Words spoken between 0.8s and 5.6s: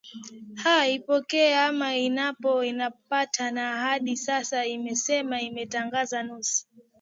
ipokea ama inapo inapopata na hadi sasa imesema